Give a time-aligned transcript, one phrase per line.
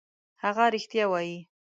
[0.43, 1.37] هغه رښتیا وايي.